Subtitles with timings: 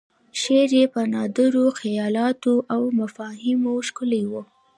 [0.41, 4.33] شعر یې په نادرو خیالاتو او مفاهیمو ښکلی و.